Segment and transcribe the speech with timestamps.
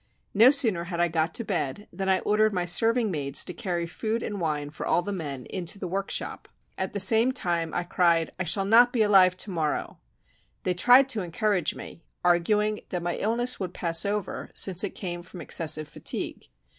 [0.33, 3.85] No sooner had I got to bed than I ordered my serving maids to carry
[3.85, 7.83] food and wine for all the men into the workshop; at the same time I
[7.83, 9.99] cried, "I shall not be alive to morrow."
[10.63, 15.21] They tried to encourage me, arguing that my illness would pass over, since it came
[15.21, 16.47] from excessive fatigue.